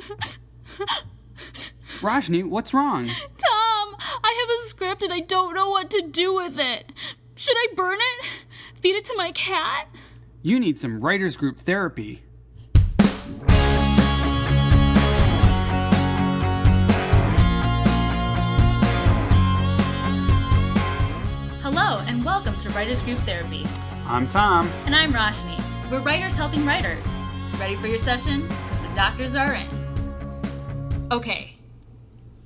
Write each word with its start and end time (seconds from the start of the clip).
Rajni, 2.00 2.48
what's 2.48 2.74
wrong? 2.74 3.04
Tom, 3.04 3.96
I 4.00 4.36
have 4.40 4.58
a 4.58 4.68
script 4.68 5.02
and 5.02 5.12
I 5.12 5.20
don't 5.20 5.54
know 5.54 5.70
what 5.70 5.90
to 5.90 6.02
do 6.02 6.34
with 6.34 6.58
it. 6.58 6.92
Should 7.36 7.56
I 7.56 7.68
burn 7.74 7.98
it? 8.00 8.26
Feed 8.80 8.96
it 8.96 9.04
to 9.06 9.16
my 9.16 9.32
cat? 9.32 9.88
You 10.42 10.58
need 10.58 10.78
some 10.78 11.00
writers 11.00 11.36
group 11.36 11.58
therapy. 11.58 12.22
Hello, 21.62 22.00
and 22.06 22.24
welcome 22.24 22.58
to 22.58 22.68
Writers 22.70 23.02
Group 23.02 23.20
Therapy. 23.20 23.64
I'm 24.06 24.26
Tom. 24.26 24.66
And 24.84 24.94
I'm 24.94 25.12
Roshni. 25.12 25.60
We're 25.90 26.00
writers 26.00 26.34
helping 26.34 26.66
writers. 26.66 27.06
Ready 27.58 27.76
for 27.76 27.86
your 27.86 27.98
session? 27.98 28.48
Because 28.48 28.78
the 28.80 28.94
doctors 28.94 29.34
are 29.34 29.54
in. 29.54 29.81
Okay, 31.12 31.56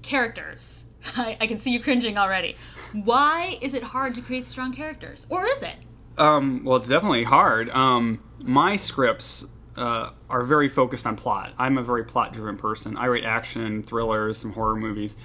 characters. 0.03 0.85
I, 1.17 1.37
I 1.41 1.47
can 1.47 1.59
see 1.59 1.71
you 1.71 1.81
cringing 1.81 2.19
already. 2.19 2.57
Why 2.93 3.59
is 3.61 3.75
it 3.75 3.83
hard 3.83 4.15
to 4.17 4.21
create 4.21 4.47
strong 4.47 4.73
characters? 4.73 5.25
Or 5.29 5.47
is 5.47 5.63
it? 5.63 5.77
Um, 6.19 6.65
well, 6.65 6.77
it's 6.77 6.89
definitely 6.89 7.25
hard. 7.25 7.71
Um, 7.71 8.23
my 8.43 8.77
scripts 8.77 9.47
uh, 9.77 10.11
are 10.29 10.43
very 10.43 10.69
focused 10.69 11.07
on 11.07 11.15
plot. 11.17 11.53
I'm 11.59 11.79
a 11.79 11.83
very 11.83 12.05
plot 12.05 12.33
driven 12.33 12.57
person. 12.57 12.97
I 12.97 13.09
write 13.09 13.25
action, 13.25 13.83
thrillers, 13.83 14.39
some 14.39 14.53
horror 14.53 14.77
movies. 14.77 15.17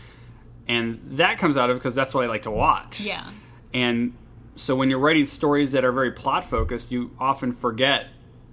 And 0.68 1.00
that 1.18 1.38
comes 1.38 1.58
out 1.58 1.70
of 1.70 1.78
because 1.78 1.96
that's 1.96 2.14
what 2.14 2.24
I 2.24 2.28
like 2.28 2.44
to 2.44 2.52
watch. 2.52 3.02
Yeah. 3.02 3.30
And 3.74 4.16
so 4.56 4.76
when 4.76 4.90
you're 4.90 5.00
writing 5.00 5.26
stories 5.26 5.72
that 5.72 5.84
are 5.84 5.92
very 5.92 6.12
plot 6.12 6.46
focused, 6.46 6.92
you 6.92 7.12
often 7.20 7.54
forget 7.54 8.08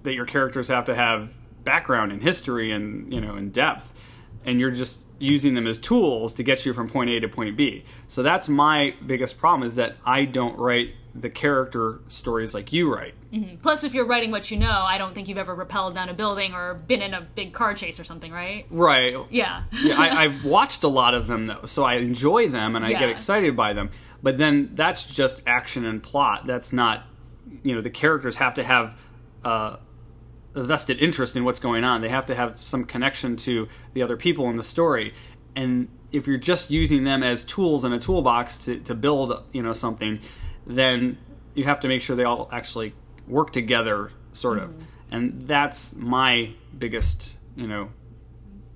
that 0.04 0.14
your 0.14 0.24
characters 0.24 0.68
have 0.68 0.84
to 0.86 0.94
have 0.94 1.34
background 1.64 2.12
and 2.12 2.22
history 2.22 2.72
and 2.72 3.12
you 3.12 3.20
know 3.20 3.34
and 3.34 3.52
depth, 3.52 3.92
and 4.48 4.58
you're 4.58 4.70
just 4.70 5.04
using 5.18 5.54
them 5.54 5.66
as 5.66 5.78
tools 5.78 6.32
to 6.34 6.42
get 6.42 6.64
you 6.64 6.72
from 6.72 6.88
point 6.88 7.10
A 7.10 7.20
to 7.20 7.28
point 7.28 7.56
B. 7.56 7.84
So 8.06 8.22
that's 8.22 8.48
my 8.48 8.94
biggest 9.04 9.38
problem 9.38 9.66
is 9.66 9.76
that 9.76 9.96
I 10.06 10.24
don't 10.24 10.56
write 10.58 10.94
the 11.14 11.28
character 11.28 12.00
stories 12.06 12.54
like 12.54 12.72
you 12.72 12.92
write. 12.94 13.14
Plus, 13.60 13.84
if 13.84 13.92
you're 13.92 14.06
writing 14.06 14.30
what 14.30 14.50
you 14.50 14.58
know, 14.58 14.70
I 14.86 14.96
don't 14.96 15.14
think 15.14 15.28
you've 15.28 15.36
ever 15.36 15.54
rappelled 15.54 15.94
down 15.94 16.08
a 16.08 16.14
building 16.14 16.54
or 16.54 16.74
been 16.74 17.02
in 17.02 17.12
a 17.12 17.20
big 17.20 17.52
car 17.52 17.74
chase 17.74 18.00
or 18.00 18.04
something, 18.04 18.32
right? 18.32 18.64
Right. 18.70 19.16
Yeah. 19.28 19.64
yeah, 19.82 20.00
I, 20.00 20.24
I've 20.24 20.44
watched 20.44 20.84
a 20.84 20.88
lot 20.88 21.12
of 21.14 21.26
them 21.26 21.46
though, 21.48 21.64
so 21.66 21.84
I 21.84 21.94
enjoy 21.94 22.48
them 22.48 22.74
and 22.76 22.84
I 22.86 22.90
Yeah. 22.90 23.00
get 23.00 23.08
excited 23.10 23.54
by 23.56 23.74
them. 23.74 23.90
But 24.22 24.38
then 24.38 24.70
that's 24.74 25.04
just 25.04 25.42
action 25.46 25.84
and 25.84 26.02
plot. 26.02 26.46
That's 26.46 26.72
not, 26.72 27.04
you 27.62 27.74
know, 27.74 27.82
the 27.82 27.90
characters 27.90 28.36
have 28.36 28.54
to 28.54 28.62
have 28.62 28.96
uh, 29.44 29.76
a 30.58 30.64
vested 30.64 30.98
interest 30.98 31.36
in 31.36 31.44
what's 31.44 31.60
going 31.60 31.84
on. 31.84 32.00
They 32.00 32.08
have 32.08 32.26
to 32.26 32.34
have 32.34 32.60
some 32.60 32.84
connection 32.84 33.36
to 33.36 33.68
the 33.94 34.02
other 34.02 34.16
people 34.16 34.50
in 34.50 34.56
the 34.56 34.62
story. 34.62 35.14
And 35.54 35.88
if 36.12 36.26
you're 36.26 36.38
just 36.38 36.70
using 36.70 37.04
them 37.04 37.22
as 37.22 37.44
tools 37.44 37.84
in 37.84 37.92
a 37.92 37.98
toolbox 37.98 38.58
to, 38.58 38.80
to 38.80 38.94
build, 38.94 39.42
you 39.52 39.62
know, 39.62 39.72
something, 39.72 40.20
then 40.66 41.18
you 41.54 41.64
have 41.64 41.80
to 41.80 41.88
make 41.88 42.02
sure 42.02 42.16
they 42.16 42.24
all 42.24 42.48
actually 42.52 42.94
work 43.26 43.52
together, 43.52 44.10
sort 44.32 44.58
of. 44.58 44.70
Mm-hmm. 44.70 44.82
And 45.10 45.48
that's 45.48 45.96
my 45.96 46.52
biggest, 46.76 47.36
you 47.56 47.66
know, 47.66 47.90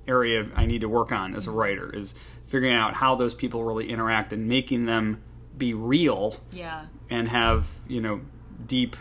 area 0.06 0.48
I 0.56 0.66
need 0.66 0.80
to 0.80 0.88
work 0.88 1.12
on 1.12 1.34
as 1.34 1.46
a 1.46 1.50
mm-hmm. 1.50 1.58
writer 1.58 1.94
is 1.94 2.14
figuring 2.44 2.74
out 2.74 2.94
how 2.94 3.14
those 3.14 3.34
people 3.34 3.64
really 3.64 3.88
interact 3.88 4.32
and 4.32 4.48
making 4.48 4.86
them 4.86 5.22
be 5.56 5.74
real 5.74 6.36
Yeah. 6.50 6.86
and 7.10 7.28
have 7.28 7.68
you 7.86 8.00
know 8.00 8.20
deep 8.66 8.96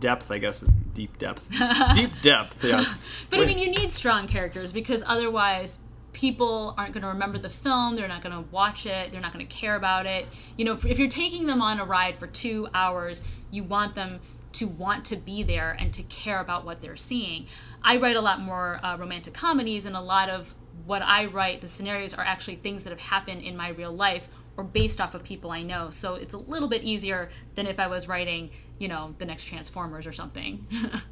depth. 0.00 0.30
I 0.30 0.38
guess 0.38 0.62
is 0.62 0.70
deep 0.94 1.18
depth, 1.18 1.48
deep 1.94 2.12
depth. 2.22 2.64
Yes, 2.64 3.06
But 3.30 3.40
I 3.40 3.46
mean, 3.46 3.58
you 3.58 3.70
need 3.70 3.92
strong 3.92 4.26
characters 4.26 4.72
because 4.72 5.04
otherwise, 5.06 5.78
people 6.12 6.74
aren't 6.76 6.92
going 6.92 7.02
to 7.02 7.08
remember 7.08 7.38
the 7.38 7.48
film. 7.48 7.96
They're 7.96 8.08
not 8.08 8.22
going 8.22 8.34
to 8.34 8.50
watch 8.50 8.86
it. 8.86 9.12
They're 9.12 9.20
not 9.20 9.32
going 9.32 9.46
to 9.46 9.54
care 9.54 9.76
about 9.76 10.06
it. 10.06 10.26
You 10.56 10.64
know, 10.64 10.72
if, 10.72 10.84
if 10.84 10.98
you're 10.98 11.08
taking 11.08 11.46
them 11.46 11.62
on 11.62 11.78
a 11.78 11.84
ride 11.84 12.18
for 12.18 12.26
two 12.26 12.68
hours, 12.74 13.22
you 13.50 13.62
want 13.62 13.94
them 13.94 14.20
to 14.54 14.66
want 14.66 15.04
to 15.06 15.16
be 15.16 15.42
there 15.42 15.76
and 15.78 15.92
to 15.92 16.02
care 16.04 16.40
about 16.40 16.64
what 16.64 16.80
they're 16.80 16.96
seeing. 16.96 17.46
I 17.82 17.98
write 17.98 18.16
a 18.16 18.20
lot 18.20 18.40
more 18.40 18.80
uh, 18.82 18.96
romantic 18.96 19.34
comedies, 19.34 19.86
and 19.86 19.94
a 19.94 20.00
lot 20.00 20.28
of 20.28 20.54
what 20.86 21.02
I 21.02 21.26
write, 21.26 21.60
the 21.60 21.68
scenarios 21.68 22.14
are 22.14 22.24
actually 22.24 22.56
things 22.56 22.84
that 22.84 22.90
have 22.90 23.00
happened 23.00 23.42
in 23.42 23.56
my 23.56 23.68
real 23.68 23.92
life 23.92 24.28
or 24.58 24.64
based 24.64 25.00
off 25.00 25.14
of 25.14 25.22
people 25.22 25.52
I 25.52 25.62
know. 25.62 25.88
So 25.88 26.16
it's 26.16 26.34
a 26.34 26.38
little 26.38 26.68
bit 26.68 26.82
easier 26.82 27.30
than 27.54 27.66
if 27.66 27.78
I 27.78 27.86
was 27.86 28.08
writing, 28.08 28.50
you 28.78 28.88
know, 28.88 29.14
the 29.18 29.24
next 29.24 29.44
Transformers 29.44 30.06
or 30.06 30.12
something. 30.12 30.66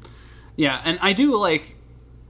yeah, 0.57 0.81
and 0.83 0.99
I 1.01 1.13
do 1.13 1.37
like 1.37 1.77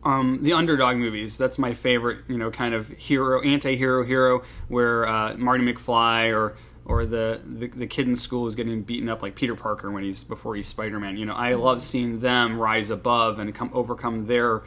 um, 0.03 0.39
the 0.43 0.53
underdog 0.53 0.95
movies. 0.97 1.37
That's 1.37 1.57
my 1.57 1.73
favorite. 1.73 2.19
You 2.27 2.37
know, 2.37 2.51
kind 2.51 2.75
of 2.75 2.87
hero, 2.89 3.41
anti-hero, 3.41 4.05
hero, 4.05 4.43
where 4.67 5.07
uh, 5.07 5.35
Marty 5.35 5.65
McFly 5.65 6.33
or 6.33 6.55
or 6.85 7.05
the, 7.05 7.41
the 7.43 7.67
the 7.67 7.87
kid 7.87 8.07
in 8.07 8.15
school 8.15 8.45
is 8.45 8.53
getting 8.53 8.83
beaten 8.83 9.09
up 9.09 9.23
like 9.23 9.35
Peter 9.35 9.55
Parker 9.55 9.91
when 9.91 10.03
he's 10.03 10.23
before 10.23 10.55
he's 10.55 10.67
Spider-Man. 10.67 11.17
You 11.17 11.25
know, 11.25 11.33
I 11.33 11.55
love 11.55 11.81
seeing 11.81 12.19
them 12.19 12.59
rise 12.59 12.91
above 12.91 13.39
and 13.39 13.53
come 13.55 13.71
overcome 13.73 14.27
their 14.27 14.61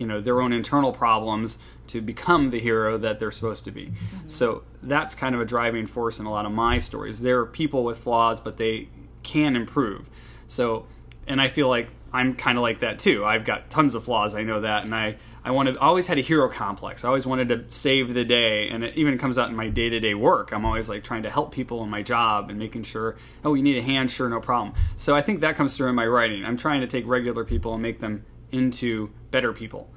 you 0.00 0.06
know 0.06 0.20
their 0.20 0.40
own 0.40 0.52
internal 0.52 0.92
problems 0.92 1.58
to 1.88 2.00
become 2.00 2.50
the 2.50 2.58
hero 2.58 2.96
that 2.98 3.20
they're 3.20 3.30
supposed 3.30 3.64
to 3.64 3.70
be. 3.70 3.86
Mm-hmm. 3.86 4.28
So 4.28 4.64
that's 4.82 5.14
kind 5.14 5.34
of 5.34 5.40
a 5.40 5.44
driving 5.44 5.86
force 5.86 6.18
in 6.18 6.26
a 6.26 6.30
lot 6.30 6.46
of 6.46 6.52
my 6.52 6.78
stories. 6.78 7.20
There 7.20 7.40
are 7.40 7.46
people 7.46 7.84
with 7.84 7.98
flaws, 7.98 8.40
but 8.40 8.56
they 8.56 8.88
can 9.22 9.56
improve. 9.56 10.08
So, 10.46 10.86
and 11.26 11.40
I 11.40 11.48
feel 11.48 11.68
like 11.68 11.88
I'm 12.12 12.34
kind 12.34 12.58
of 12.58 12.62
like 12.62 12.80
that 12.80 12.98
too. 12.98 13.24
I've 13.24 13.44
got 13.44 13.70
tons 13.70 13.94
of 13.94 14.04
flaws. 14.04 14.34
I 14.34 14.42
know 14.42 14.60
that, 14.62 14.84
and 14.84 14.94
I 14.94 15.16
I 15.44 15.52
wanted 15.52 15.76
I 15.78 15.80
always 15.80 16.06
had 16.06 16.18
a 16.18 16.22
hero 16.22 16.48
complex. 16.48 17.04
I 17.04 17.08
always 17.08 17.26
wanted 17.26 17.48
to 17.48 17.64
save 17.68 18.14
the 18.14 18.24
day, 18.24 18.68
and 18.68 18.84
it 18.84 18.96
even 18.96 19.16
comes 19.18 19.38
out 19.38 19.48
in 19.48 19.56
my 19.56 19.68
day 19.68 19.88
to 19.88 20.00
day 20.00 20.14
work. 20.14 20.52
I'm 20.52 20.64
always 20.64 20.88
like 20.88 21.04
trying 21.04 21.22
to 21.22 21.30
help 21.30 21.52
people 21.52 21.82
in 21.84 21.90
my 21.90 22.02
job 22.02 22.50
and 22.50 22.58
making 22.58 22.82
sure, 22.82 23.16
oh, 23.44 23.54
you 23.54 23.62
need 23.62 23.78
a 23.78 23.82
hand, 23.82 24.10
sure, 24.10 24.28
no 24.28 24.40
problem. 24.40 24.74
So 24.96 25.14
I 25.14 25.22
think 25.22 25.40
that 25.40 25.56
comes 25.56 25.76
through 25.76 25.88
in 25.88 25.94
my 25.94 26.06
writing. 26.06 26.44
I'm 26.44 26.56
trying 26.56 26.80
to 26.80 26.86
take 26.86 27.06
regular 27.06 27.44
people 27.44 27.74
and 27.74 27.82
make 27.82 28.00
them 28.00 28.24
into 28.52 29.10
better 29.30 29.52
people. 29.52 29.88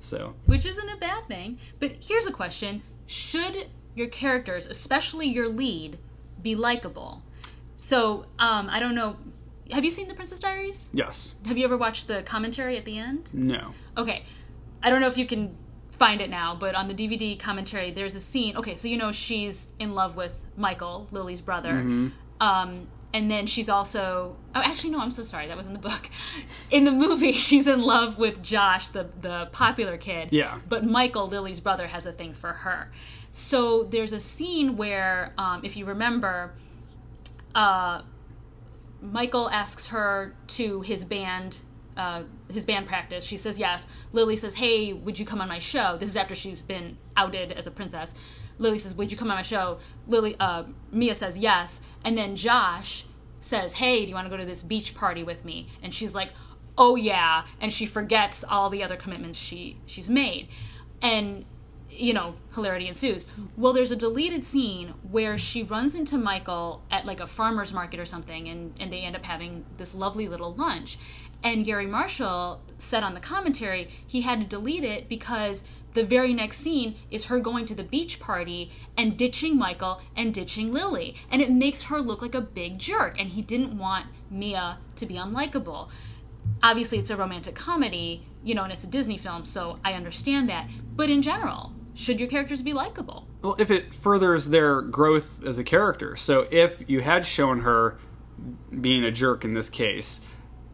So 0.00 0.34
which 0.46 0.66
isn't 0.66 0.88
a 0.88 0.96
bad 0.96 1.26
thing. 1.28 1.58
But 1.78 1.92
here's 2.00 2.26
a 2.26 2.32
question 2.32 2.82
Should 3.06 3.68
your 3.94 4.08
characters, 4.08 4.66
especially 4.66 5.26
your 5.28 5.48
lead, 5.48 5.98
be 6.42 6.54
likable? 6.54 7.22
So, 7.76 8.26
um, 8.38 8.68
I 8.70 8.78
don't 8.80 8.94
know. 8.94 9.16
Have 9.72 9.84
you 9.84 9.90
seen 9.90 10.06
The 10.08 10.14
Princess 10.14 10.38
Diaries? 10.40 10.88
yes, 10.92 11.34
Have 11.46 11.56
you 11.58 11.64
ever 11.64 11.76
watched 11.76 12.06
the 12.08 12.22
commentary 12.22 12.76
at 12.76 12.84
the 12.84 12.98
end? 12.98 13.30
no, 13.32 13.72
Okay. 13.96 14.24
I 14.82 14.90
don't 14.90 15.00
know 15.00 15.06
if 15.06 15.16
you 15.16 15.26
can 15.26 15.56
find 15.92 16.20
it 16.20 16.28
now, 16.30 16.56
but 16.58 16.74
on 16.74 16.88
the 16.88 16.94
DVD 16.94 17.38
commentary, 17.38 17.90
there's 17.92 18.14
a 18.16 18.20
scene. 18.20 18.56
Okay, 18.56 18.74
so 18.74 18.88
you 18.88 18.96
know 18.96 19.12
she's 19.12 19.70
in 19.78 19.94
love 19.94 20.16
with 20.16 20.34
Michael, 20.56 21.06
Lily's 21.12 21.40
brother. 21.40 22.10
Um, 22.40 22.88
and 23.12 23.30
then 23.30 23.46
she's 23.46 23.68
also. 23.68 24.36
Oh, 24.54 24.60
actually, 24.60 24.90
no, 24.90 25.00
I'm 25.00 25.10
so 25.10 25.22
sorry. 25.22 25.46
That 25.48 25.56
was 25.56 25.66
in 25.66 25.72
the 25.72 25.78
book. 25.78 26.08
In 26.70 26.84
the 26.84 26.92
movie, 26.92 27.32
she's 27.48 27.66
in 27.66 27.82
love 27.82 28.18
with 28.18 28.42
Josh, 28.42 28.88
the, 28.88 29.08
the 29.20 29.48
popular 29.52 29.96
kid. 29.96 30.28
Yeah. 30.30 30.58
But 30.68 30.84
Michael, 30.84 31.26
Lily's 31.26 31.60
brother, 31.60 31.86
has 31.86 32.06
a 32.06 32.12
thing 32.12 32.32
for 32.32 32.52
her. 32.52 32.90
So 33.30 33.84
there's 33.84 34.12
a 34.12 34.20
scene 34.20 34.76
where, 34.76 35.32
um, 35.38 35.62
if 35.64 35.76
you 35.76 35.84
remember, 35.84 36.52
uh, 37.54 38.02
Michael 39.00 39.50
asks 39.50 39.88
her 39.88 40.34
to 40.48 40.82
his 40.82 41.04
band, 41.04 41.58
uh, 41.96 42.22
his 42.52 42.64
band 42.64 42.86
practice. 42.86 43.24
She 43.24 43.36
says 43.36 43.58
yes. 43.58 43.86
Lily 44.12 44.36
says, 44.36 44.54
"Hey, 44.56 44.92
would 44.92 45.18
you 45.18 45.26
come 45.26 45.40
on 45.40 45.48
my 45.48 45.58
show?" 45.58 45.96
This 45.98 46.10
is 46.10 46.16
after 46.16 46.34
she's 46.34 46.62
been 46.62 46.96
outed 47.16 47.52
as 47.52 47.66
a 47.66 47.70
princess. 47.70 48.14
Lily 48.58 48.78
says, 48.78 48.94
"Would 48.94 49.10
you 49.10 49.18
come 49.18 49.30
on 49.30 49.36
my 49.36 49.42
show?" 49.42 49.78
Lily, 50.06 50.36
uh, 50.38 50.64
Mia 50.90 51.14
says 51.14 51.38
yes, 51.38 51.80
and 52.04 52.16
then 52.16 52.36
Josh 52.36 53.04
says, 53.40 53.74
"Hey, 53.74 54.02
do 54.02 54.08
you 54.08 54.14
want 54.14 54.26
to 54.26 54.30
go 54.30 54.36
to 54.36 54.44
this 54.44 54.62
beach 54.62 54.94
party 54.94 55.22
with 55.22 55.44
me?" 55.44 55.68
And 55.82 55.92
she's 55.92 56.14
like, 56.14 56.32
"Oh 56.78 56.96
yeah," 56.96 57.44
and 57.60 57.72
she 57.72 57.86
forgets 57.86 58.44
all 58.44 58.70
the 58.70 58.82
other 58.82 58.96
commitments 58.96 59.38
she 59.38 59.78
she's 59.86 60.08
made, 60.08 60.48
and 61.00 61.44
you 61.98 62.14
know, 62.14 62.34
hilarity 62.54 62.88
ensues. 62.88 63.26
Well, 63.56 63.72
there's 63.72 63.90
a 63.90 63.96
deleted 63.96 64.44
scene 64.44 64.94
where 65.08 65.36
she 65.36 65.62
runs 65.62 65.94
into 65.94 66.16
Michael 66.18 66.82
at 66.90 67.06
like 67.06 67.20
a 67.20 67.26
farmer's 67.26 67.72
market 67.72 68.00
or 68.00 68.06
something, 68.06 68.48
and, 68.48 68.72
and 68.80 68.92
they 68.92 69.00
end 69.00 69.16
up 69.16 69.24
having 69.24 69.64
this 69.76 69.94
lovely 69.94 70.28
little 70.28 70.54
lunch. 70.54 70.98
And 71.44 71.64
Garry 71.64 71.86
Marshall 71.86 72.60
said 72.78 73.02
on 73.02 73.14
the 73.14 73.20
commentary 73.20 73.88
he 74.06 74.22
had 74.22 74.40
to 74.40 74.46
delete 74.46 74.84
it 74.84 75.08
because 75.08 75.64
the 75.92 76.04
very 76.04 76.32
next 76.32 76.58
scene 76.58 76.94
is 77.10 77.26
her 77.26 77.38
going 77.40 77.66
to 77.66 77.74
the 77.74 77.82
beach 77.82 78.18
party 78.18 78.70
and 78.96 79.18
ditching 79.18 79.58
Michael 79.58 80.00
and 80.16 80.32
ditching 80.32 80.72
Lily. 80.72 81.16
And 81.30 81.42
it 81.42 81.50
makes 81.50 81.84
her 81.84 82.00
look 82.00 82.22
like 82.22 82.34
a 82.34 82.40
big 82.40 82.78
jerk, 82.78 83.20
and 83.20 83.30
he 83.30 83.42
didn't 83.42 83.76
want 83.76 84.06
Mia 84.30 84.78
to 84.96 85.06
be 85.06 85.14
unlikable 85.14 85.90
obviously 86.62 86.98
it's 86.98 87.10
a 87.10 87.16
romantic 87.16 87.54
comedy, 87.54 88.22
you 88.42 88.54
know, 88.54 88.64
and 88.64 88.72
it's 88.72 88.84
a 88.84 88.88
Disney 88.88 89.18
film, 89.18 89.44
so 89.44 89.78
I 89.84 89.94
understand 89.94 90.48
that. 90.48 90.68
But 90.94 91.10
in 91.10 91.22
general, 91.22 91.72
should 91.94 92.18
your 92.20 92.28
characters 92.28 92.62
be 92.62 92.72
likable? 92.72 93.26
Well, 93.42 93.56
if 93.58 93.70
it 93.70 93.94
furthers 93.94 94.48
their 94.48 94.80
growth 94.80 95.44
as 95.44 95.58
a 95.58 95.64
character. 95.64 96.16
So 96.16 96.46
if 96.50 96.82
you 96.88 97.00
had 97.00 97.26
shown 97.26 97.60
her 97.60 97.98
being 98.80 99.04
a 99.04 99.10
jerk 99.10 99.44
in 99.44 99.54
this 99.54 99.68
case, 99.68 100.22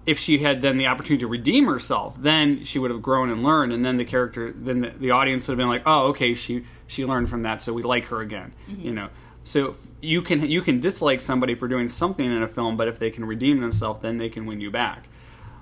if 0.07 0.19
she 0.19 0.39
had 0.39 0.63
then 0.63 0.79
the 0.79 0.87
opportunity 0.87 1.21
to 1.21 1.27
redeem 1.27 1.67
herself, 1.67 2.17
then 2.19 2.65
she 2.65 2.79
would 2.79 2.91
have 2.91 3.03
grown 3.03 3.29
and 3.29 3.43
learned, 3.43 3.73
and 3.75 3.85
then 3.85 3.99
the 3.99 4.07
character, 4.07 4.53
then 4.53 4.81
the, 4.81 4.89
the 4.89 5.11
audience 5.11 5.47
would 5.47 5.53
have 5.53 5.59
been 5.59 5.69
like, 5.69 5.83
oh, 5.85 6.09
okay, 6.09 6.35
she 6.35 6.65
she 6.87 7.05
learned 7.05 7.29
from 7.29 7.43
that, 7.43 7.61
so 7.61 7.75
we 7.75 7.83
like 7.83 8.07
her 8.07 8.21
again, 8.21 8.55
mm-hmm. 8.71 8.81
you 8.81 8.93
know. 8.93 9.11
So 9.45 9.77
you 10.01 10.23
can 10.23 10.49
you 10.49 10.63
can 10.63 10.81
dislike 10.81 11.21
somebody 11.21 11.55
for 11.55 11.69
doing 11.69 11.89
something 11.89 12.25
in 12.25 12.43
a 12.43 12.49
film, 12.49 12.77
but 12.77 12.89
if 12.89 12.99
they 12.99 13.11
can 13.11 13.25
redeem 13.27 13.61
themselves, 13.61 14.01
then 14.01 14.17
they 14.17 14.31
can 14.31 14.47
win 14.47 14.61
you 14.61 14.71
back. 14.71 15.09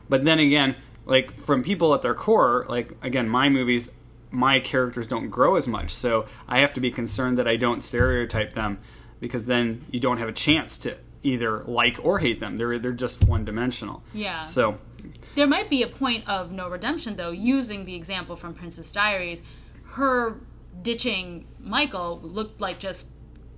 But 0.08 0.24
then 0.24 0.38
again, 0.38 0.76
like 1.06 1.36
from 1.36 1.64
people 1.64 1.92
at 1.94 2.02
their 2.02 2.14
core, 2.14 2.66
like 2.68 2.92
again, 3.02 3.28
my 3.28 3.48
movies, 3.48 3.90
my 4.30 4.60
characters 4.60 5.06
don't 5.06 5.28
grow 5.30 5.56
as 5.56 5.68
much, 5.68 5.94
so 5.94 6.26
I 6.48 6.58
have 6.58 6.72
to 6.74 6.80
be 6.80 6.90
concerned 6.90 7.38
that 7.38 7.46
I 7.48 7.56
don't 7.56 7.82
stereotype 7.82 8.54
them, 8.54 8.78
because 9.20 9.46
then 9.46 9.84
you 9.90 10.00
don't 10.00 10.18
have 10.18 10.28
a 10.28 10.32
chance 10.32 10.76
to 10.78 10.98
either 11.22 11.62
like 11.64 11.98
or 12.02 12.18
hate 12.18 12.38
them. 12.40 12.56
They're 12.56 12.78
they're 12.78 12.92
just 12.92 13.24
one 13.24 13.44
dimensional. 13.44 14.02
Yeah. 14.12 14.44
So 14.44 14.78
There 15.34 15.46
might 15.46 15.68
be 15.70 15.82
a 15.82 15.86
point 15.86 16.28
of 16.28 16.52
no 16.52 16.68
redemption, 16.68 17.16
though, 17.16 17.30
using 17.30 17.84
the 17.84 17.94
example 17.94 18.36
from 18.36 18.54
Princess 18.54 18.92
Diaries. 18.92 19.42
Her 19.84 20.40
ditching 20.82 21.46
Michael 21.60 22.20
looked 22.22 22.60
like 22.60 22.78
just 22.78 23.10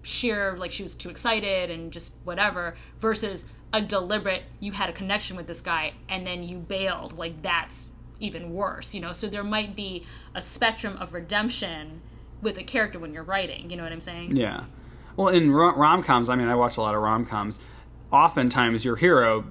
sheer, 0.03 0.57
like 0.57 0.73
she 0.73 0.83
was 0.83 0.95
too 0.95 1.11
excited 1.11 1.71
and 1.71 1.93
just 1.93 2.15
whatever, 2.25 2.77
versus 3.01 3.45
a 3.73 3.81
deliberate, 3.83 4.45
you 4.61 4.73
had 4.73 4.89
a 4.89 4.93
connection 4.93 5.37
with 5.37 5.47
this 5.47 5.61
guy 5.61 5.93
and 6.09 6.27
then 6.27 6.43
you 6.43 6.59
bailed. 6.59 7.19
Like 7.19 7.43
that's 7.43 7.91
even 8.21 8.53
worse, 8.55 8.95
you 8.95 9.01
know? 9.01 9.13
So 9.13 9.29
there 9.29 9.45
might 9.45 9.77
be 9.77 10.05
a 10.35 10.43
spectrum 10.43 10.97
of 10.99 11.13
redemption 11.15 12.01
with 12.43 12.57
a 12.59 12.63
character 12.65 12.99
when 12.99 13.13
you're 13.15 13.23
writing. 13.23 13.71
You 13.71 13.77
know 13.77 13.83
what 13.83 13.93
I'm 13.93 14.01
saying? 14.01 14.37
Yeah. 14.37 14.65
Well, 15.17 15.29
in 15.29 15.51
rom 15.51 16.03
coms, 16.03 16.29
I 16.29 16.37
mean, 16.37 16.49
I 16.49 16.55
watch 16.55 16.77
a 16.77 16.81
lot 16.81 16.95
of 16.95 17.03
rom 17.03 17.27
coms. 17.27 17.61
Oftentimes, 18.13 18.85
your 18.85 18.97
hero, 18.97 19.45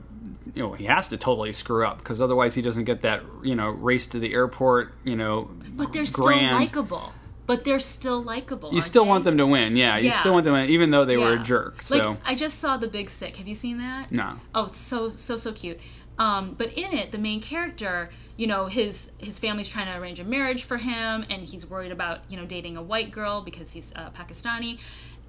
you 0.56 0.64
know, 0.64 0.74
he 0.74 0.86
has 0.86 1.08
to 1.10 1.18
totally 1.18 1.54
screw 1.54 1.86
up 1.86 2.00
because 2.00 2.22
otherwise 2.22 2.56
he 2.56 2.62
doesn't 2.62 2.86
get 2.86 3.02
that, 3.02 3.22
you 3.44 3.56
know, 3.56 3.70
race 3.70 4.08
to 4.08 4.20
the 4.20 4.34
airport, 4.34 4.94
you 5.04 5.16
know. 5.16 5.50
But 5.72 5.94
they're 5.94 6.06
still 6.06 6.26
likable. 6.26 7.14
But 7.46 7.64
they're 7.64 7.80
still 7.80 8.22
likable. 8.22 8.74
You 8.74 8.82
still 8.82 9.06
want 9.06 9.24
them 9.24 9.38
to 9.38 9.46
win, 9.48 9.76
yeah. 9.78 9.98
You 9.98 10.08
Yeah. 10.08 10.20
still 10.20 10.34
want 10.34 10.44
them 10.46 10.54
to 10.56 10.62
win, 10.62 10.70
even 10.70 10.90
though 10.90 11.06
they 11.06 11.16
were 11.18 11.34
a 11.34 11.40
jerk. 11.40 11.82
So 11.82 11.98
like 12.10 12.18
I 12.26 12.36
just 12.36 12.60
saw 12.60 12.76
The 12.78 12.88
Big 12.90 13.10
Sick. 13.10 13.38
Have 13.38 13.48
you 13.48 13.56
seen 13.56 13.78
that? 13.78 14.12
no, 14.12 14.34
Oh, 14.56 14.66
it's 14.66 14.80
so 14.80 15.10
so 15.10 15.38
so 15.38 15.54
cute. 15.54 15.80
Um, 16.20 16.56
but 16.58 16.74
in 16.74 16.94
it, 16.94 17.12
the 17.12 17.18
main 17.18 17.42
character, 17.42 18.10
you 18.38 18.48
know, 18.48 18.66
his 18.66 19.12
his 19.20 19.38
family's 19.40 19.68
trying 19.68 19.86
to 19.88 19.98
arrange 19.98 20.20
a 20.20 20.24
marriage 20.24 20.64
for 20.64 20.78
him, 20.78 21.26
and 21.30 21.44
he's 21.44 21.70
worried 21.70 21.92
about 21.92 22.22
you 22.30 22.38
know 22.38 22.46
dating 22.46 22.78
a 22.78 22.82
white 22.82 23.12
girl 23.12 23.42
because 23.42 23.74
he's 23.74 23.94
uh, 23.96 24.10
Pakistani, 24.12 24.80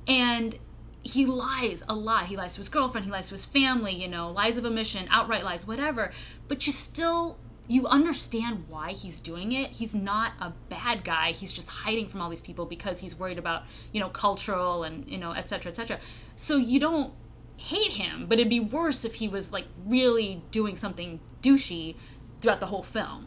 and 0.07 0.59
he 1.03 1.27
lies 1.27 1.83
a 1.89 1.95
lot. 1.95 2.27
He 2.27 2.37
lies 2.37 2.55
to 2.55 2.61
his 2.61 2.69
girlfriend. 2.69 3.05
He 3.05 3.13
lies 3.13 3.29
to 3.29 3.35
his 3.35 3.45
family. 3.47 3.93
You 3.93 4.09
know, 4.09 4.31
lies 4.31 4.57
of 4.57 4.65
omission, 4.65 5.07
outright 5.11 5.45
lies, 5.45 5.67
whatever. 5.67 6.11
But 6.49 6.67
you 6.67 6.73
still 6.73 7.39
you 7.71 7.87
understand 7.87 8.65
why 8.69 8.93
he's 8.93 9.21
doing 9.21 9.53
it. 9.53 9.71
He's 9.71 9.95
not 9.95 10.33
a 10.41 10.55
bad 10.71 11.05
guy. 11.05 11.33
He's 11.33 11.53
just 11.53 11.69
hiding 11.69 12.07
from 12.09 12.23
all 12.23 12.31
these 12.31 12.41
people 12.41 12.65
because 12.65 13.01
he's 13.01 13.15
worried 13.19 13.39
about 13.39 13.65
you 13.93 14.01
know 14.01 14.09
cultural 14.09 14.85
and 14.85 15.07
you 15.07 15.19
know 15.19 15.33
et 15.33 15.49
cetera, 15.49 15.71
et 15.71 15.75
cetera. 15.75 15.99
So 16.35 16.57
you 16.57 16.81
don't 16.81 17.13
hate 17.59 17.93
him, 17.93 18.25
but 18.27 18.39
it'd 18.39 18.49
be 18.49 18.61
worse 18.61 19.05
if 19.05 19.17
he 19.17 19.29
was 19.29 19.53
like 19.53 19.67
really 19.85 20.43
doing 20.51 20.75
something 20.77 21.21
douchey 21.43 21.95
throughout 22.41 22.61
the 22.61 22.67
whole 22.67 22.83
film 22.83 23.27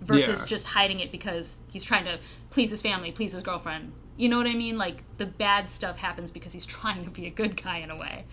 versus 0.00 0.40
Yeah. 0.40 0.46
just 0.46 0.68
hiding 0.68 1.00
it 1.00 1.12
because 1.12 1.58
he's 1.70 1.84
trying 1.84 2.04
to 2.06 2.18
please 2.50 2.70
his 2.70 2.80
family, 2.80 3.12
please 3.12 3.32
his 3.32 3.42
girlfriend. 3.42 3.92
You 4.16 4.28
know 4.28 4.36
what 4.38 4.46
I 4.46 4.54
mean? 4.54 4.78
Like 4.78 5.02
the 5.18 5.26
bad 5.26 5.68
stuff 5.68 5.98
happens 5.98 6.30
because 6.30 6.52
he's 6.52 6.64
trying 6.80 7.04
to 7.04 7.10
be 7.10 7.26
a 7.26 7.30
good 7.30 7.60
guy 7.62 7.78
in 7.78 7.90
a 7.90 7.96
way. 7.96 8.24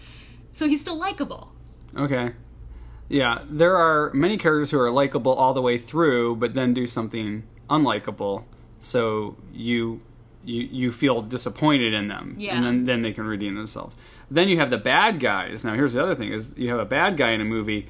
So 0.53 0.67
he's 0.67 0.81
still 0.81 0.97
likable. 0.97 1.51
okay. 1.97 2.31
Yeah, 3.11 3.39
there 3.49 3.75
are 3.75 4.13
many 4.13 4.37
characters 4.37 4.69
who 4.69 4.79
are 4.79 4.91
likable 4.91 5.33
all 5.33 5.55
the 5.55 5.63
way 5.63 5.79
through, 5.79 6.35
but 6.35 6.53
then 6.53 6.75
do 6.75 6.85
something 6.85 7.41
unlikable. 7.67 8.43
So 8.77 9.35
you 9.51 10.01
you 10.45 10.61
you 10.71 10.91
feel 10.91 11.21
disappointed 11.21 11.93
in 11.93 12.07
them, 12.07 12.35
Yeah. 12.37 12.55
and 12.55 12.63
then 12.65 12.83
then 12.85 13.01
they 13.01 13.11
can 13.11 13.25
redeem 13.25 13.55
themselves. 13.55 13.97
Then 14.31 14.47
you 14.49 14.57
have 14.59 14.69
the 14.69 14.77
bad 14.77 15.19
guys. 15.19 15.63
Now 15.63 15.73
here's 15.73 15.93
the 15.93 16.01
other 16.03 16.15
thing: 16.15 16.31
is 16.31 16.57
you 16.57 16.69
have 16.69 16.79
a 16.79 16.85
bad 16.85 17.17
guy 17.17 17.31
in 17.31 17.41
a 17.41 17.45
movie, 17.45 17.87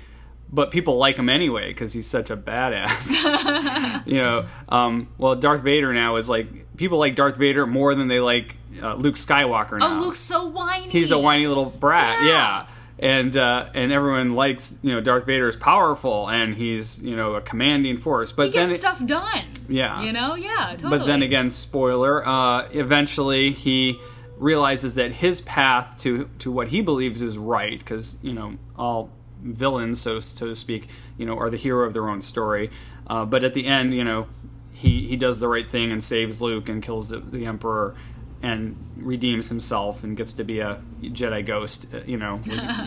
but 0.52 0.72
people 0.72 0.98
like 0.98 1.18
him 1.18 1.30
anyway 1.30 1.68
because 1.70 1.94
he's 1.94 2.08
such 2.08 2.30
a 2.30 2.38
badass. 2.38 4.06
you 4.06 4.18
know, 4.18 4.48
um, 4.68 5.08
well, 5.18 5.36
Darth 5.36 5.62
Vader 5.62 5.94
now 5.94 6.16
is 6.16 6.30
like 6.30 6.76
people 6.78 6.98
like 6.98 7.16
Darth 7.16 7.38
Vader 7.38 7.68
more 7.68 7.94
than 7.96 8.08
they 8.08 8.20
like 8.20 8.56
uh, 8.82 8.96
Luke 8.96 9.16
Skywalker 9.16 9.78
now. 9.80 9.98
Oh. 10.00 10.06
Luke's 10.06 10.20
so 10.20 10.48
whiny. 10.48 10.90
he's 10.90 11.12
a 11.12 11.20
whiny 11.20 11.46
little 11.48 11.66
brat, 11.66 12.24
Yeah. 12.24 12.28
yeah. 12.30 12.68
And 13.02 13.36
uh, 13.38 13.70
and 13.74 13.94
everyone 13.94 14.36
likes 14.36 14.78
you 14.82 14.92
know 14.92 15.00
Darth 15.00 15.26
Vader 15.26 15.48
is 15.48 15.56
powerful 15.56 16.28
and 16.30 16.54
he's 16.54 17.02
you 17.02 17.16
know 17.16 17.36
a 17.36 17.42
commanding 17.42 17.96
force, 17.96 18.34
but 18.34 18.48
He 18.48 18.52
then 18.52 18.68
gets 18.68 18.74
it- 18.80 18.82
stuff 18.82 19.06
done. 19.06 19.46
Yeah. 19.70 20.02
You 20.02 20.12
know? 20.12 20.36
Yeah, 20.36 20.72
totally. 20.72 20.98
but 20.98 21.06
then 21.06 21.22
again, 21.24 21.50
spoiler. 21.52 22.28
Uh, 22.28 22.68
eventually, 22.72 23.52
he 23.54 24.00
realizes 24.38 24.96
that 24.96 25.12
his 25.14 25.40
path 25.42 26.00
to 26.02 26.30
to 26.40 26.52
what 26.52 26.68
he 26.70 26.82
believes 26.82 27.22
is 27.22 27.38
right, 27.38 27.80
because 27.80 28.18
you 28.22 28.34
know 28.34 28.56
all 28.78 29.12
villains, 29.42 30.02
so 30.02 30.20
so 30.20 30.48
to 30.48 30.56
speak, 30.56 30.90
you 31.18 31.26
know, 31.26 31.38
are 31.38 31.50
the 31.50 31.58
hero 31.58 31.86
of 31.88 31.94
their 31.94 32.10
own 32.10 32.20
story. 32.22 32.70
Uh, 33.08 33.24
but 33.26 33.44
at 33.46 33.54
the 33.54 33.66
end, 33.66 33.94
you 33.94 34.04
know, 34.04 34.28
he 34.74 35.08
he 35.08 35.16
does 35.16 35.40
the 35.40 35.48
right 35.48 35.70
thing 35.70 35.92
and 35.94 36.04
saves 36.04 36.42
Luke 36.42 36.68
and 36.68 36.84
kills 36.84 37.08
the, 37.10 37.20
the 37.20 37.46
Emperor. 37.46 37.96
And 38.42 38.78
redeems 38.96 39.50
himself 39.50 40.04
and 40.04 40.16
gets 40.16 40.34
to 40.34 40.44
be 40.46 40.60
a 40.60 40.82
Jedi 41.02 41.46
ghost, 41.46 41.88
uh, 41.94 42.00
you 42.06 42.18
know, 42.18 42.40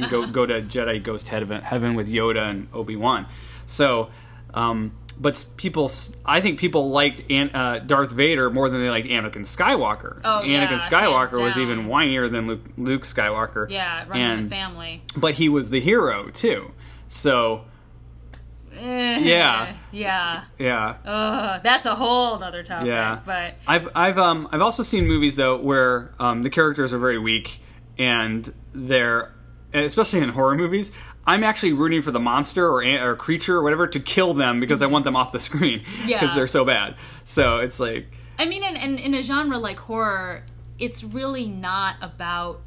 go 0.08 0.26
go 0.38 0.46
to 0.46 0.62
Jedi 0.62 1.02
ghost 1.02 1.28
heaven, 1.28 1.60
heaven 1.62 1.94
with 1.94 2.08
Yoda 2.08 2.50
and 2.50 2.68
Obi 2.72 2.96
Wan. 2.96 3.26
So, 3.66 4.08
um, 4.54 4.92
but 5.20 5.44
people, 5.58 5.90
I 6.24 6.40
think 6.40 6.58
people 6.58 6.90
liked 6.90 7.30
An- 7.30 7.54
uh, 7.54 7.80
Darth 7.80 8.12
Vader 8.12 8.48
more 8.50 8.70
than 8.70 8.80
they 8.80 8.88
liked 8.88 9.06
Anakin 9.08 9.42
Skywalker. 9.42 10.20
Oh, 10.24 10.42
yeah, 10.42 10.66
Anakin 10.66 10.78
Skywalker 10.80 11.40
was 11.40 11.58
even 11.58 11.86
whinier 11.86 12.30
than 12.30 12.46
Luke, 12.46 12.64
Luke 12.78 13.02
Skywalker. 13.02 13.68
Yeah, 13.68 14.02
it 14.02 14.08
runs 14.08 14.26
in 14.26 14.44
the 14.44 14.50
family. 14.50 15.02
But 15.16 15.34
he 15.34 15.48
was 15.50 15.70
the 15.70 15.80
hero 15.80 16.30
too. 16.30 16.72
So 17.08 17.64
Yeah. 18.74 19.74
Yeah. 19.92 20.44
yeah, 20.58 20.96
Ugh, 21.04 21.60
that's 21.62 21.86
a 21.86 21.94
whole 21.94 22.42
other 22.42 22.62
topic. 22.62 22.88
yeah. 22.88 23.20
But 23.24 23.54
I've 23.66 23.88
I've 23.94 24.18
um 24.18 24.48
I've 24.52 24.62
also 24.62 24.82
seen 24.82 25.06
movies 25.06 25.36
though 25.36 25.58
where 25.60 26.12
um 26.18 26.42
the 26.42 26.50
characters 26.50 26.92
are 26.92 26.98
very 26.98 27.18
weak 27.18 27.60
and 27.98 28.52
they're 28.72 29.32
especially 29.74 30.20
in 30.20 30.30
horror 30.30 30.54
movies. 30.54 30.92
I'm 31.26 31.44
actually 31.44 31.72
rooting 31.74 32.02
for 32.02 32.10
the 32.10 32.18
monster 32.20 32.66
or, 32.66 32.82
or 32.82 33.14
creature 33.16 33.56
or 33.58 33.62
whatever 33.62 33.86
to 33.86 34.00
kill 34.00 34.34
them 34.34 34.58
because 34.60 34.82
I 34.82 34.86
want 34.86 35.04
them 35.04 35.14
off 35.16 35.30
the 35.32 35.38
screen 35.40 35.78
because 35.84 36.08
Yeah. 36.08 36.34
they're 36.34 36.46
so 36.46 36.64
bad. 36.64 36.96
So 37.24 37.58
it's 37.58 37.78
like 37.78 38.06
I 38.38 38.46
mean, 38.46 38.64
in, 38.64 38.76
in, 38.76 38.98
in 38.98 39.14
a 39.14 39.22
genre 39.22 39.58
like 39.58 39.78
horror, 39.78 40.44
it's 40.78 41.04
really 41.04 41.46
not 41.48 41.96
about 42.00 42.60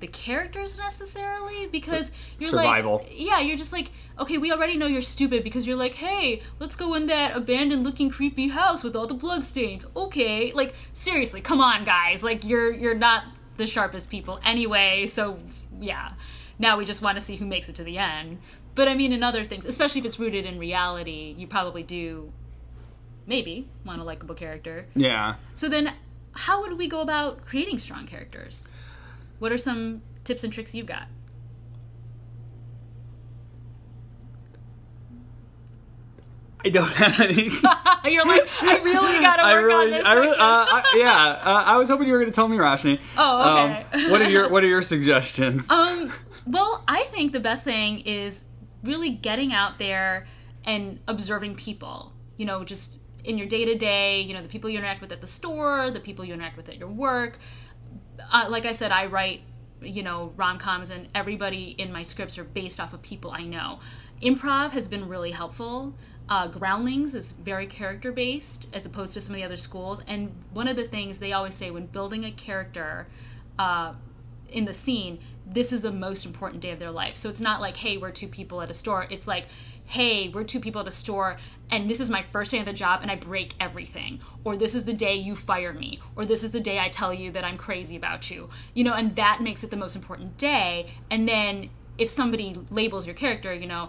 the 0.00 0.06
characters 0.06 0.78
necessarily 0.78 1.66
because 1.66 2.12
you're 2.38 2.50
survival. 2.50 2.98
like, 2.98 3.12
yeah, 3.14 3.40
you're 3.40 3.56
just 3.56 3.72
like, 3.72 3.90
okay, 4.18 4.38
we 4.38 4.52
already 4.52 4.76
know 4.76 4.86
you're 4.86 5.00
stupid 5.00 5.42
because 5.42 5.66
you're 5.66 5.76
like, 5.76 5.94
hey, 5.94 6.40
let's 6.58 6.76
go 6.76 6.94
in 6.94 7.06
that 7.06 7.36
abandoned 7.36 7.84
looking 7.84 8.10
creepy 8.10 8.48
house 8.48 8.84
with 8.84 8.94
all 8.94 9.06
the 9.06 9.14
bloodstains. 9.14 9.86
Okay, 9.96 10.52
like 10.52 10.74
seriously, 10.92 11.40
come 11.40 11.60
on, 11.60 11.84
guys, 11.84 12.22
like 12.22 12.44
you're 12.44 12.72
you're 12.72 12.94
not 12.94 13.24
the 13.56 13.66
sharpest 13.66 14.08
people 14.10 14.38
anyway, 14.44 15.06
so 15.06 15.38
yeah. 15.80 16.12
Now 16.60 16.76
we 16.76 16.84
just 16.84 17.02
want 17.02 17.18
to 17.18 17.20
see 17.24 17.36
who 17.36 17.46
makes 17.46 17.68
it 17.68 17.76
to 17.76 17.84
the 17.84 17.98
end. 17.98 18.38
But 18.74 18.86
I 18.88 18.94
mean, 18.94 19.12
in 19.12 19.22
other 19.24 19.44
things, 19.44 19.64
especially 19.64 20.00
if 20.00 20.04
it's 20.06 20.20
rooted 20.20 20.44
in 20.44 20.58
reality, 20.58 21.34
you 21.36 21.46
probably 21.48 21.82
do 21.82 22.32
maybe 23.26 23.68
want 23.84 24.00
a 24.00 24.04
likable 24.04 24.34
character. 24.36 24.86
yeah. 24.94 25.34
So 25.54 25.68
then, 25.68 25.92
how 26.32 26.60
would 26.60 26.78
we 26.78 26.86
go 26.86 27.00
about 27.00 27.44
creating 27.44 27.78
strong 27.80 28.06
characters? 28.06 28.70
What 29.38 29.52
are 29.52 29.58
some 29.58 30.02
tips 30.24 30.44
and 30.44 30.52
tricks 30.52 30.74
you've 30.74 30.86
got? 30.86 31.08
I 36.64 36.70
don't 36.70 36.88
have 36.88 37.20
any. 37.20 37.34
You're 38.12 38.24
like, 38.24 38.48
I 38.62 38.80
really 38.82 39.20
gotta 39.20 39.42
I 39.42 39.54
work 39.54 39.64
really, 39.66 39.84
on 39.86 39.90
this. 39.90 40.06
I 40.06 40.14
really, 40.14 40.36
uh, 40.38 40.66
section." 40.66 40.84
I, 40.84 40.96
yeah. 40.96 41.26
Uh, 41.42 41.62
I 41.66 41.76
was 41.76 41.88
hoping 41.88 42.06
you 42.08 42.12
were 42.12 42.18
going 42.18 42.30
to 42.30 42.34
tell 42.34 42.48
me, 42.48 42.56
Roshni. 42.56 43.00
Oh, 43.16 43.52
okay. 43.52 43.86
Um, 43.92 44.10
what 44.10 44.20
are 44.22 44.28
your 44.28 44.48
What 44.48 44.64
are 44.64 44.68
your 44.68 44.82
suggestions? 44.82 45.68
Um, 45.78 46.12
well, 46.46 46.82
I 46.88 47.04
think 47.04 47.32
the 47.32 47.40
best 47.40 47.62
thing 47.62 48.00
is 48.00 48.44
really 48.82 49.10
getting 49.10 49.52
out 49.52 49.78
there 49.78 50.26
and 50.64 50.98
observing 51.06 51.54
people. 51.54 52.12
You 52.36 52.46
know, 52.46 52.64
just 52.64 52.98
in 53.24 53.38
your 53.38 53.46
day 53.46 53.64
to 53.66 53.74
day, 53.76 54.20
you 54.22 54.34
know, 54.34 54.42
the 54.42 54.48
people 54.48 54.68
you 54.68 54.78
interact 54.78 55.00
with 55.00 55.12
at 55.12 55.20
the 55.20 55.26
store, 55.26 55.90
the 55.90 56.00
people 56.00 56.24
you 56.24 56.34
interact 56.34 56.56
with 56.56 56.68
at 56.68 56.78
your 56.78 56.88
work. 56.88 57.38
Uh, 58.32 58.46
like 58.48 58.66
I 58.66 58.72
said, 58.72 58.92
I 58.92 59.06
write, 59.06 59.42
you 59.80 60.02
know, 60.02 60.32
rom 60.36 60.58
coms, 60.58 60.90
and 60.90 61.08
everybody 61.14 61.74
in 61.78 61.92
my 61.92 62.02
scripts 62.02 62.38
are 62.38 62.44
based 62.44 62.80
off 62.80 62.92
of 62.92 63.02
people 63.02 63.30
I 63.30 63.44
know. 63.44 63.80
Improv 64.22 64.70
has 64.70 64.88
been 64.88 65.08
really 65.08 65.30
helpful. 65.30 65.94
Uh, 66.28 66.46
Groundlings 66.46 67.14
is 67.14 67.32
very 67.32 67.66
character 67.66 68.12
based 68.12 68.68
as 68.74 68.84
opposed 68.84 69.14
to 69.14 69.20
some 69.20 69.34
of 69.34 69.38
the 69.38 69.44
other 69.44 69.56
schools. 69.56 70.02
And 70.06 70.32
one 70.52 70.68
of 70.68 70.76
the 70.76 70.86
things 70.86 71.18
they 71.18 71.32
always 71.32 71.54
say 71.54 71.70
when 71.70 71.86
building 71.86 72.24
a 72.24 72.30
character, 72.32 73.06
uh, 73.58 73.94
in 74.50 74.64
the 74.64 74.74
scene, 74.74 75.18
this 75.46 75.72
is 75.72 75.82
the 75.82 75.92
most 75.92 76.26
important 76.26 76.62
day 76.62 76.70
of 76.70 76.78
their 76.78 76.90
life. 76.90 77.16
So 77.16 77.28
it's 77.28 77.40
not 77.40 77.60
like, 77.60 77.76
hey, 77.76 77.96
we're 77.96 78.10
two 78.10 78.28
people 78.28 78.60
at 78.60 78.70
a 78.70 78.74
store. 78.74 79.06
It's 79.10 79.26
like, 79.26 79.46
hey, 79.88 80.28
we're 80.28 80.44
two 80.44 80.60
people 80.60 80.82
at 80.82 80.86
a 80.86 80.90
store 80.90 81.38
and 81.70 81.88
this 81.88 81.98
is 81.98 82.10
my 82.10 82.22
first 82.22 82.50
day 82.50 82.58
at 82.58 82.66
the 82.66 82.72
job 82.74 83.00
and 83.02 83.10
I 83.10 83.16
break 83.16 83.54
everything. 83.58 84.20
Or 84.44 84.56
this 84.56 84.74
is 84.74 84.84
the 84.84 84.92
day 84.92 85.14
you 85.14 85.34
fire 85.34 85.72
me. 85.72 85.98
Or 86.14 86.26
this 86.26 86.44
is 86.44 86.50
the 86.50 86.60
day 86.60 86.78
I 86.78 86.90
tell 86.90 87.12
you 87.12 87.30
that 87.32 87.44
I'm 87.44 87.56
crazy 87.56 87.96
about 87.96 88.30
you. 88.30 88.50
You 88.74 88.84
know, 88.84 88.92
and 88.92 89.16
that 89.16 89.40
makes 89.40 89.64
it 89.64 89.70
the 89.70 89.76
most 89.76 89.96
important 89.96 90.36
day. 90.36 90.88
And 91.10 91.26
then 91.26 91.70
if 91.96 92.10
somebody 92.10 92.54
labels 92.70 93.06
your 93.06 93.14
character, 93.14 93.52
you 93.52 93.66
know, 93.66 93.88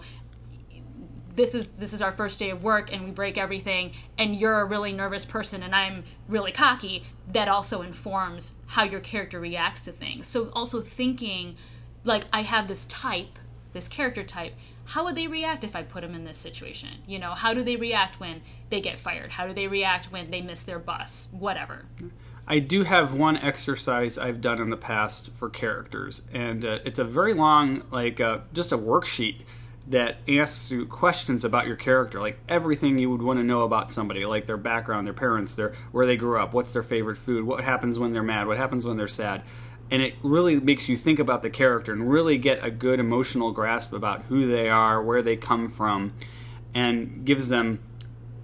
this 1.36 1.54
is 1.54 1.68
this 1.68 1.92
is 1.92 2.02
our 2.02 2.12
first 2.12 2.38
day 2.38 2.50
of 2.50 2.62
work 2.62 2.92
and 2.92 3.04
we 3.04 3.10
break 3.10 3.38
everything 3.38 3.92
and 4.18 4.36
you're 4.36 4.60
a 4.60 4.64
really 4.64 4.92
nervous 4.92 5.24
person 5.24 5.62
and 5.62 5.74
I'm 5.74 6.04
really 6.28 6.50
cocky 6.50 7.04
that 7.32 7.48
also 7.48 7.82
informs 7.82 8.54
how 8.66 8.82
your 8.82 9.00
character 9.00 9.38
reacts 9.38 9.82
to 9.84 9.92
things 9.92 10.26
so 10.26 10.50
also 10.54 10.80
thinking 10.80 11.56
like 12.02 12.24
I 12.32 12.42
have 12.42 12.66
this 12.66 12.84
type 12.86 13.38
this 13.72 13.86
character 13.86 14.24
type 14.24 14.54
how 14.90 15.04
would 15.04 15.14
they 15.14 15.28
react 15.28 15.62
if 15.62 15.76
I 15.76 15.84
put 15.84 16.02
them 16.02 16.16
in 16.16 16.24
this 16.24 16.38
situation? 16.38 16.90
You 17.06 17.20
know 17.20 17.30
how 17.30 17.54
do 17.54 17.62
they 17.62 17.76
react 17.76 18.18
when 18.18 18.42
they 18.70 18.80
get 18.80 18.98
fired? 18.98 19.30
How 19.32 19.46
do 19.46 19.54
they 19.54 19.68
react 19.68 20.10
when 20.10 20.30
they 20.30 20.40
miss 20.40 20.64
their 20.64 20.80
bus? 20.80 21.28
Whatever. 21.30 21.84
I 22.48 22.58
do 22.58 22.82
have 22.82 23.14
one 23.14 23.36
exercise 23.36 24.18
I've 24.18 24.40
done 24.40 24.60
in 24.60 24.70
the 24.70 24.76
past 24.76 25.30
for 25.34 25.48
characters, 25.48 26.22
and 26.32 26.64
uh, 26.64 26.78
it's 26.84 26.98
a 26.98 27.04
very 27.04 27.34
long, 27.34 27.84
like 27.92 28.20
uh, 28.20 28.38
just 28.52 28.72
a 28.72 28.78
worksheet 28.78 29.42
that 29.86 30.18
asks 30.28 30.70
you 30.72 30.86
questions 30.86 31.44
about 31.44 31.68
your 31.68 31.76
character, 31.76 32.20
like 32.20 32.38
everything 32.48 32.98
you 32.98 33.10
would 33.10 33.22
want 33.22 33.38
to 33.38 33.44
know 33.44 33.62
about 33.62 33.90
somebody, 33.90 34.24
like 34.24 34.46
their 34.46 34.56
background, 34.56 35.06
their 35.06 35.14
parents, 35.14 35.54
their 35.54 35.72
where 35.92 36.06
they 36.06 36.16
grew 36.16 36.38
up, 36.38 36.52
what's 36.52 36.72
their 36.72 36.82
favorite 36.82 37.16
food, 37.16 37.44
what 37.44 37.62
happens 37.62 37.98
when 37.98 38.12
they're 38.12 38.22
mad, 38.22 38.48
what 38.48 38.56
happens 38.56 38.84
when 38.84 38.96
they're 38.96 39.08
sad. 39.08 39.42
And 39.90 40.02
it 40.02 40.14
really 40.22 40.60
makes 40.60 40.88
you 40.88 40.96
think 40.96 41.18
about 41.18 41.42
the 41.42 41.50
character 41.50 41.92
and 41.92 42.08
really 42.08 42.38
get 42.38 42.64
a 42.64 42.70
good 42.70 43.00
emotional 43.00 43.50
grasp 43.50 43.92
about 43.92 44.22
who 44.22 44.46
they 44.46 44.68
are, 44.68 45.02
where 45.02 45.20
they 45.20 45.36
come 45.36 45.68
from, 45.68 46.12
and 46.74 47.24
gives 47.24 47.48
them, 47.48 47.82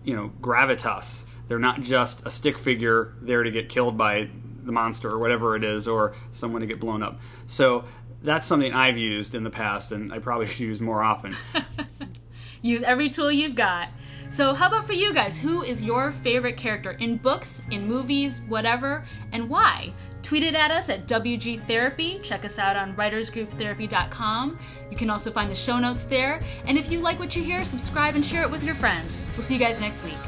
you 0.05 0.17
know, 0.17 0.33
gravitas. 0.41 1.27
They're 1.47 1.59
not 1.61 1.83
just 1.83 2.27
a 2.27 2.31
stick 2.31 2.59
figure 2.59 3.15
there 3.21 3.45
to 3.45 3.51
get 3.51 3.69
killed 3.69 3.97
by 3.97 4.29
the 4.65 4.73
monster 4.73 5.09
or 5.09 5.19
whatever 5.19 5.55
it 5.55 5.63
is, 5.63 5.87
or 5.87 6.15
someone 6.33 6.61
to 6.63 6.67
get 6.67 6.81
blown 6.81 7.03
up. 7.03 7.21
So 7.47 7.85
that's 8.23 8.45
something 8.45 8.73
I've 8.73 8.99
used 8.99 9.35
in 9.35 9.45
the 9.45 9.51
past, 9.51 9.93
and 9.93 10.13
I 10.13 10.19
probably 10.19 10.47
should 10.47 10.61
use 10.61 10.81
more 10.81 11.03
often. 11.03 11.37
Use 12.63 12.83
every 12.83 13.09
tool 13.09 13.31
you've 13.31 13.55
got. 13.55 13.91
So, 14.29 14.53
how 14.53 14.67
about 14.67 14.87
for 14.87 14.93
you 14.93 15.15
guys? 15.15 15.39
Who 15.39 15.63
is 15.63 15.83
your 15.83 16.11
favorite 16.11 16.57
character 16.57 16.93
in 16.93 17.17
books, 17.17 17.63
in 17.71 17.87
movies, 17.87 18.41
whatever, 18.49 19.05
and 19.31 19.49
why? 19.49 19.93
Tweet 20.27 20.43
it 20.43 20.57
at 20.57 20.73
us 20.73 20.89
at 20.89 21.07
WG 21.07 21.65
Therapy. 21.69 22.19
Check 22.21 22.45
us 22.45 22.59
out 22.59 22.75
on 22.75 22.97
writersgrouptherapy.com. 22.97 24.59
You 24.91 24.97
can 24.97 25.09
also 25.09 25.31
find 25.31 25.49
the 25.49 25.55
show 25.55 25.79
notes 25.79 26.03
there. 26.03 26.41
And 26.65 26.77
if 26.77 26.91
you 26.91 26.99
like 26.99 27.21
what 27.21 27.37
you 27.37 27.45
hear, 27.45 27.65
subscribe 27.65 28.17
and 28.17 28.25
share 28.25 28.43
it 28.43 28.51
with 28.51 28.65
your 28.65 28.75
friends. 28.75 29.19
We'll 29.35 29.45
see 29.45 29.55
you 29.55 29.61
guys 29.61 29.81
next 29.81 30.03
week. 30.03 30.19